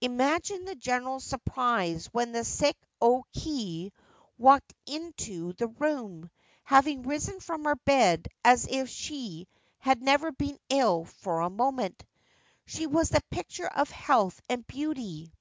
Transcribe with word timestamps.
Imagine 0.00 0.66
the 0.66 0.76
general 0.76 1.18
surprise 1.18 2.06
when 2.14 2.30
the 2.30 2.44
sick 2.44 2.76
O 3.00 3.24
Kei 3.34 3.90
walked 4.38 4.72
into 4.86 5.52
the 5.54 5.66
room, 5.66 6.30
having 6.62 7.02
risen 7.02 7.40
from 7.40 7.64
her 7.64 7.74
bed 7.74 8.28
as 8.44 8.68
if 8.70 8.88
she 8.88 9.48
had 9.78 10.00
never 10.00 10.30
been 10.30 10.60
ill 10.68 11.06
for 11.06 11.40
a 11.40 11.50
moment. 11.50 12.04
She 12.66 12.86
was 12.86 13.08
the 13.08 13.20
picture 13.32 13.66
of 13.66 13.90
health 13.90 14.40
and 14.48 14.64
beauty. 14.68 15.32